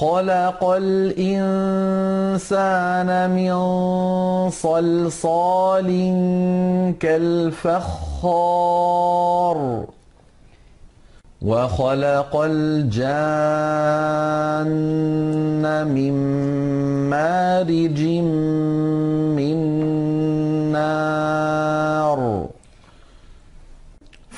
خلق 0.00 0.64
الإنسان 0.64 1.30
من 3.30 3.54
صلصال 4.50 5.88
كالفخار 7.00 8.34
وخلق 11.42 12.36
الجان 12.36 13.04
من 15.86 16.12
مارج 17.10 18.00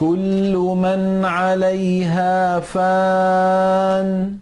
كل 0.00 0.54
من 0.56 1.24
عليها 1.24 2.60
فان 2.60 4.36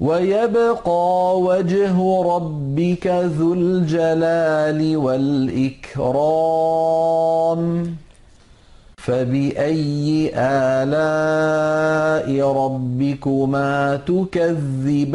ويبقى 0.00 1.40
وجه 1.40 2.22
ربك 2.22 3.06
ذو 3.06 3.54
الجلال 3.54 4.96
والإكرام 4.96 6.24
فبأي 8.96 10.30
آلاء 10.34 12.28
ربكما 12.52 13.96
تكذبان 13.96 15.14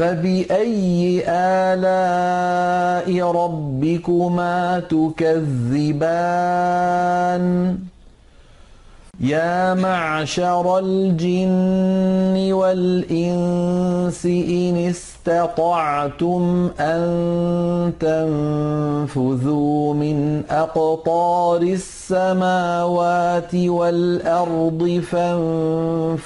فبأي 0.00 1.22
آلاء 1.28 3.08
ربكما 3.30 4.80
تكذبان؟ 4.80 6.16
يا 9.20 9.74
معشر 9.74 10.78
الجن 10.78 12.52
والإنس 12.52 14.26
إن 14.26 14.90
اسْتَطَعْتُمْ 14.90 16.70
أَن 16.80 17.92
تَنفُذُوا 18.00 19.94
مِنْ 19.94 20.42
أَقْطَارِ 20.50 21.62
السَّمَاوَاتِ 21.62 23.54
وَالْأَرْضِ 23.54 25.02
فَانفُذُوا. 25.10 26.20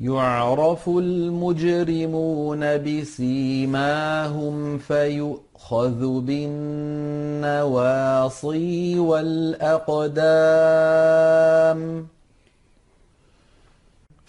يعرف 0.00 0.88
المجرمون 0.88 2.76
بسيماهم 2.76 4.78
فيؤخذ 4.78 6.20
بالنواصي 6.20 6.58
والأقدام. 8.98 10.16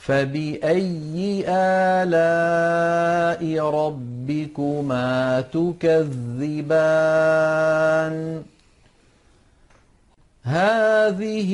فبأي 0.07 1.43
آلاء 1.99 3.41
ربكما 3.59 5.41
تكذبان 5.41 6.97
هذه 10.43 11.51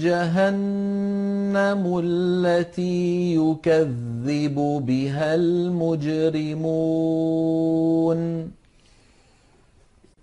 جهنم 0.00 1.82
التي 2.04 3.34
يكذب 3.34 4.54
بها 4.86 5.34
المجرمون 5.34 6.60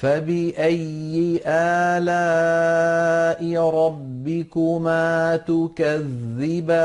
فبأي 0.00 1.40
آلاء 1.46 3.42
ربكما 3.70 5.36
تكذبان؟ 5.36 6.78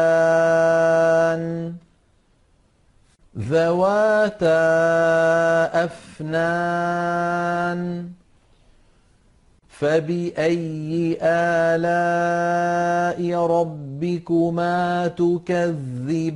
ذواتا 3.39 4.55
أفنان؟ 5.85 7.81
فبأي 9.69 11.17
آلاء 11.21 13.19
ربكما 13.45 15.07
تكذبان؟ 15.07 16.35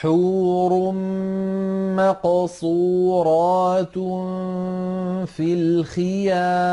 حور 0.00 0.92
مقصورات 1.98 3.94
في 5.28 5.54
الخيام 5.54 6.68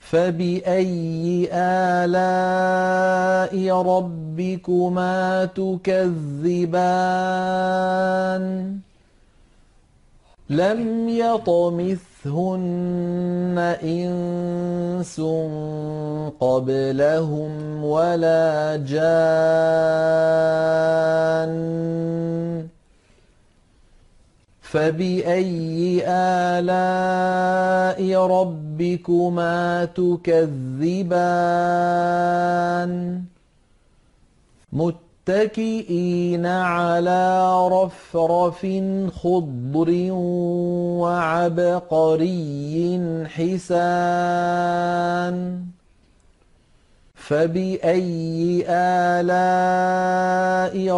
فبأي 0.00 1.48
آلاء 2.04 3.54
ربكما 3.82 5.44
تكذبان؟ 5.44 6.84
لم 10.50 11.08
يطمثهن 12.24 13.58
إنس 13.82 15.20
قبلهم 16.40 17.84
ولا 17.84 18.76
جان 18.76 19.14
فبأي 24.62 26.02
آلاء 26.08 28.00
ربكما 28.26 29.84
تكذبان 29.84 31.34
متكئين 35.28 36.46
على 36.46 37.52
رفرف 37.68 38.66
خضر 39.22 40.08
وعبقري 41.00 43.00
حسان 43.28 44.54
فبأي 47.14 48.64
آلاء 48.68 49.30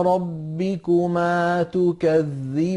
ربكما 0.02 1.62
تكذبان 1.62 2.76